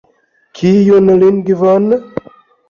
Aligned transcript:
Kiun 0.59 1.11
lingvon? 1.19 1.87